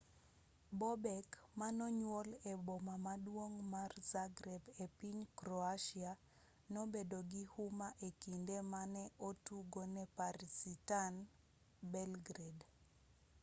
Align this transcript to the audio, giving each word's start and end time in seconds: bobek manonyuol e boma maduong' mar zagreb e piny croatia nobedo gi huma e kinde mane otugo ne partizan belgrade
bobek 0.79 1.29
manonyuol 1.59 2.29
e 2.51 2.53
boma 2.65 2.95
maduong' 3.05 3.57
mar 3.73 3.91
zagreb 4.11 4.63
e 4.83 4.85
piny 4.97 5.19
croatia 5.37 6.11
nobedo 6.73 7.17
gi 7.31 7.43
huma 7.53 7.87
e 8.07 8.09
kinde 8.21 8.57
mane 8.73 9.03
otugo 9.29 9.81
ne 9.95 10.03
partizan 10.17 11.13
belgrade 11.91 12.65